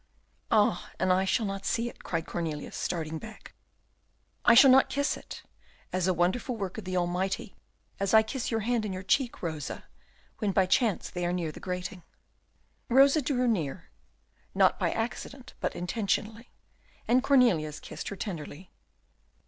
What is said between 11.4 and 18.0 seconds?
the grating." Rosa drew near, not by accident, but intentionally, and Cornelius